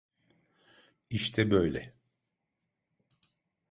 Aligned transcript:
İşte 1.09 1.51
böyle. 1.51 1.93